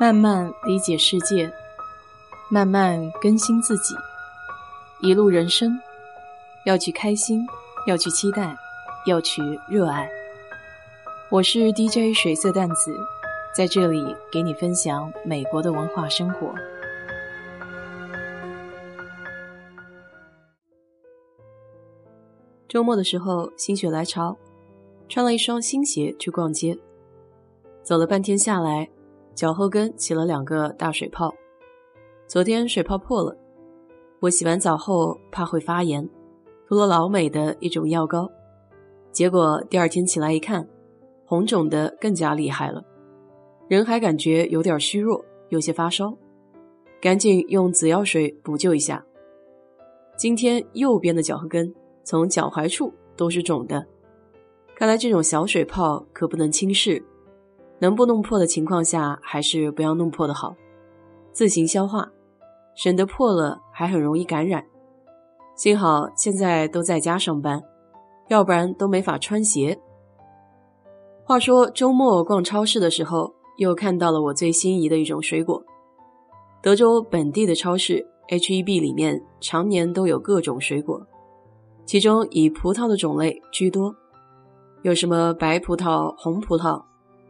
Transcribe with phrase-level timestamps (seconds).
[0.00, 1.52] 慢慢理解世界，
[2.48, 3.96] 慢慢更新自己。
[5.00, 5.76] 一路人生，
[6.64, 7.44] 要去开心，
[7.84, 8.56] 要去期待，
[9.06, 10.08] 要去热爱。
[11.32, 12.96] 我是 DJ 水色淡子，
[13.52, 16.54] 在这里给你分享美国的文化生活。
[22.68, 24.36] 周末的时候，心血来潮，
[25.08, 26.78] 穿了一双新鞋去逛街，
[27.82, 28.88] 走了半天下来。
[29.38, 31.32] 脚后跟起了两个大水泡，
[32.26, 33.38] 昨天水泡破了，
[34.18, 36.04] 我洗完澡后怕会发炎，
[36.66, 38.28] 涂了老美的一种药膏，
[39.12, 40.68] 结果第二天起来一看，
[41.24, 42.82] 红肿的更加厉害了，
[43.68, 46.12] 人还感觉有点虚弱，有些发烧，
[47.00, 49.06] 赶紧用紫药水补救一下。
[50.16, 53.86] 今天右边的脚后跟从脚踝处都是肿的，
[54.74, 57.00] 看来这种小水泡可不能轻视。
[57.80, 60.54] 能不弄破的情况下，还是不要弄破的好，
[61.32, 62.10] 自行消化，
[62.74, 64.64] 省得破了还很容易感染。
[65.54, 67.62] 幸好现在都在家上班，
[68.28, 69.78] 要不然都没法穿鞋。
[71.24, 75.62] 话说周末逛超市的时候，又看到了我最心仪的一种水果。
[76.62, 81.00] 德州本地的超市 H-E-B 里面常年都有各种水果，
[81.84, 83.94] 其中以葡萄的种类居多，
[84.82, 86.82] 有什么白葡萄、红葡萄。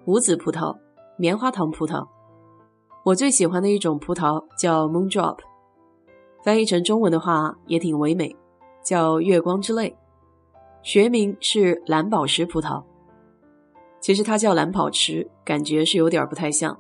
[0.09, 0.75] 无籽葡萄、
[1.19, 2.03] 棉花糖葡萄，
[3.05, 5.37] 我最喜欢的一种葡萄叫 Moondrop，
[6.42, 8.34] 翻译成中文的话也挺唯美，
[8.83, 9.95] 叫月光之泪，
[10.83, 12.83] 学名是蓝宝石葡萄。
[14.01, 16.75] 其实它叫蓝宝石，感觉是有点不太像，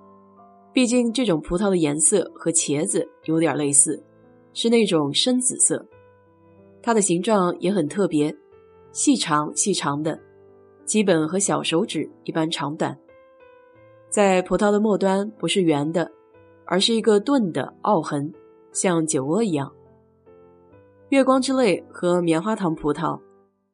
[0.72, 4.02] 毕竟这种葡萄的颜色和茄子有点类似，
[4.54, 5.86] 是那种深紫色。
[6.82, 8.34] 它的形状也很特别，
[8.90, 10.18] 细长细长的，
[10.86, 12.98] 基本和小手指一般长短。
[14.10, 16.10] 在葡萄的末端不是圆的，
[16.64, 18.32] 而是一个钝的凹痕，
[18.72, 19.70] 像酒窝一样。
[21.10, 23.20] 月光之泪和棉花糖葡萄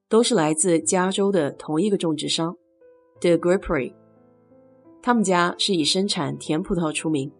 [0.08, 2.56] 都是来自加州的同一个种植商
[3.20, 3.92] ，The Grapery。
[5.03, 7.31] 他们家是以生产甜葡萄出名，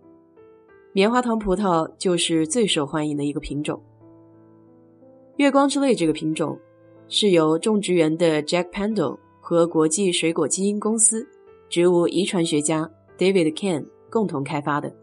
[0.93, 3.83] 棉花糖葡萄就是最受欢迎的一个品种。
[5.37, 6.57] 月光之泪这个品种
[7.09, 11.27] 是由种植园的 Jack Pendle 和国际水果基因公司。
[11.69, 12.89] 植物遗传学家
[13.19, 14.95] David Ken 共同开发的，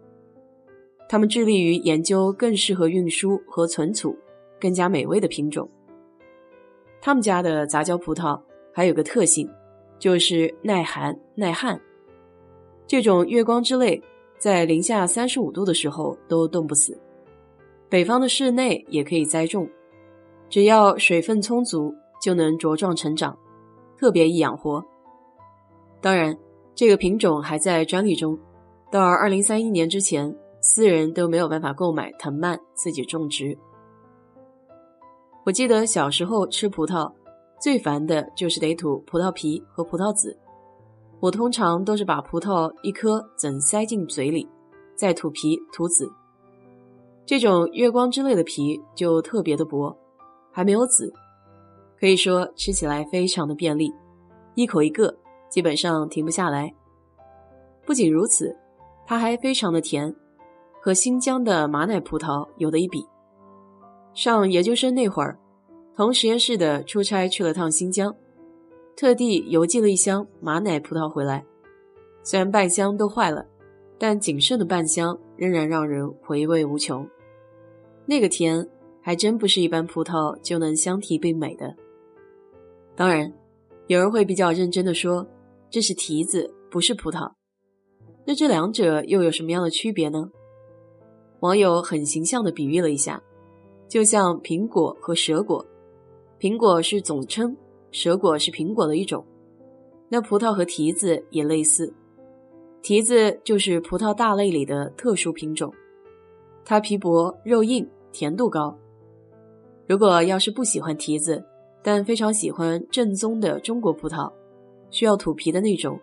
[1.10, 4.18] 他们致力于研究更适合运输和存储、
[4.60, 5.70] 更加美味的品种。
[7.02, 8.40] 他们家的杂交葡萄
[8.74, 9.50] 还有个特性，
[10.00, 11.78] 就是耐寒耐旱。
[12.88, 14.02] 这种月光之泪
[14.38, 16.98] 在零下三十五度的时候都冻不死，
[17.90, 19.68] 北方的室内也可以栽种，
[20.48, 23.38] 只要水分充足就能茁壮成长，
[23.98, 24.82] 特别易养活。
[26.00, 26.38] 当然。
[26.74, 28.38] 这个品种还在专利中，
[28.92, 33.58] 到二零三一年之前，私人都没有办法购买藤蔓自己种植。
[35.44, 37.12] 我记得小时候吃葡萄，
[37.60, 40.38] 最烦的就是得吐葡萄皮和葡萄籽。
[41.20, 44.48] 我通常都是把葡萄一颗整塞进嘴里，
[44.96, 46.12] 再吐皮吐籽。
[47.26, 49.96] 这种月光之类的皮就特别的薄，
[50.52, 51.14] 还没有籽，
[52.00, 53.94] 可以说吃起来非常的便利，
[54.56, 55.21] 一口一个。
[55.52, 56.74] 基本上停不下来。
[57.86, 58.56] 不仅如此，
[59.06, 60.16] 它还非常的甜，
[60.80, 63.06] 和新疆的马奶葡萄有的一比。
[64.14, 65.38] 上研究生那会儿，
[65.96, 68.16] 同实验室的出差去了趟新疆，
[68.96, 71.44] 特地邮寄了一箱马奶葡萄回来。
[72.24, 73.46] 虽然半箱都坏了，
[73.98, 77.06] 但仅剩的半箱仍然让人回味无穷。
[78.06, 78.66] 那个甜
[79.02, 81.76] 还真不是一般葡萄就能相提并美的。
[82.96, 83.34] 当然，
[83.88, 85.28] 有人会比较认真的说。
[85.72, 87.32] 这是提子，不是葡萄。
[88.26, 90.30] 那这两者又有什么样的区别呢？
[91.40, 93.24] 网友很形象的比喻了一下，
[93.88, 95.66] 就像苹果和蛇果，
[96.38, 97.56] 苹果是总称，
[97.90, 99.26] 蛇果是苹果的一种。
[100.10, 101.92] 那葡萄和提子也类似，
[102.82, 105.74] 提子就是葡萄大类里的特殊品种，
[106.66, 108.78] 它皮薄肉硬，甜度高。
[109.88, 111.42] 如果要是不喜欢提子，
[111.82, 114.30] 但非常喜欢正宗的中国葡萄。
[114.92, 116.00] 需要土皮的那种，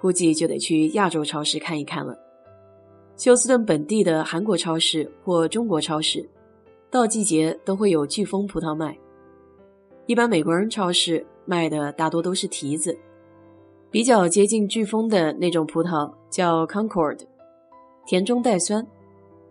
[0.00, 2.16] 估计就得去亚洲超市看一看了。
[3.16, 6.24] 休斯顿本地的韩国超市或中国超市，
[6.88, 8.96] 到季节都会有飓风葡萄卖。
[10.06, 12.96] 一般美国人超市卖的大多都是提子，
[13.90, 17.18] 比较接近飓风的那种葡萄叫 Concord，
[18.06, 18.86] 甜中带酸。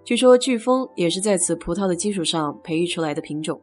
[0.03, 3.59] 据说飓风也是在此葡萄的基础上培育出来的品种。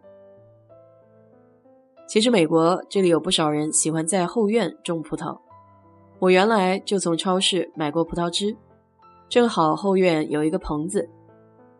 [2.06, 5.38] 其实美国这里有不少人喜欢在后院种葡萄，
[6.18, 8.56] 我原来就从超市买过葡萄汁，
[9.28, 11.08] 正好后院有一个棚子，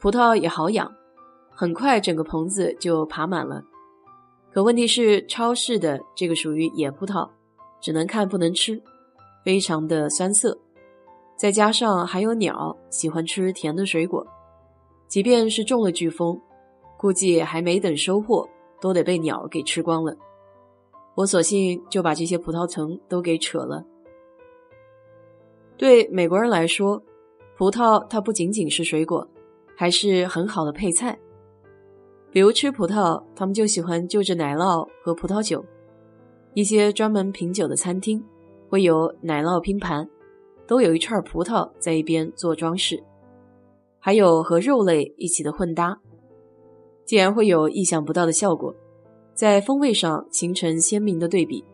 [0.00, 0.91] 葡萄也好养，
[1.50, 3.62] 很快整个棚子就爬满了。
[4.50, 7.29] 可问题是，超市的这个属于野葡萄，
[7.81, 8.81] 只能看不能吃，
[9.44, 10.59] 非常的酸涩。
[11.37, 14.26] 再加上还有鸟喜欢吃甜的水果，
[15.09, 16.41] 即便是中了飓风，
[16.97, 18.49] 估计还没等收获，
[18.81, 20.17] 都得被鸟给吃光了。
[21.15, 23.85] 我索性就把这些葡萄藤都给扯了。
[25.76, 27.03] 对美国人来说，
[27.56, 29.29] 葡萄它不仅仅是水果，
[29.76, 31.19] 还是很好的配菜。
[32.31, 35.65] 比如吃葡萄，他们就喜欢就着奶酪和葡萄酒。
[36.55, 38.25] 一些专门品酒的餐厅
[38.69, 40.09] 会有奶酪拼盘。
[40.67, 42.99] 都有一串葡萄在一边做装饰，
[43.99, 46.00] 还有和肉类一起的混搭，
[47.04, 48.74] 竟然会有意想不到的效果，
[49.34, 51.64] 在风味上形成鲜明的对比。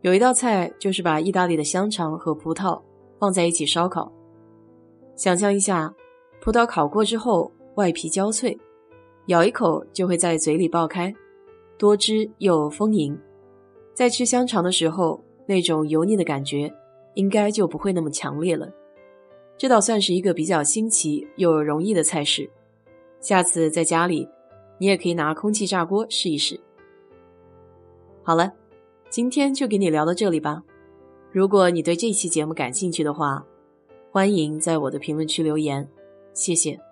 [0.00, 2.80] 有一道菜就是把意大利的香肠和葡萄
[3.18, 4.12] 放在一起烧烤，
[5.16, 5.94] 想象一下，
[6.40, 8.58] 葡萄烤过之后外皮焦脆，
[9.26, 11.14] 咬一口就会在嘴里爆开，
[11.78, 13.18] 多汁又丰盈。
[13.94, 16.72] 在吃香肠的时候，那种油腻的感觉。
[17.14, 18.66] 应该就不会那么强烈了。
[19.58, 22.48] 这倒算是一个比较新奇又容易的菜式。
[23.22, 24.28] 下次在家里，
[24.76, 26.60] 你也可以拿空气炸锅试一试。
[28.22, 28.52] 好了，
[29.08, 30.62] 今天就给你聊到这里吧。
[31.30, 33.46] 如果你对这期节目感兴趣的话，
[34.10, 35.88] 欢迎在我的评论区留言，
[36.34, 36.91] 谢谢。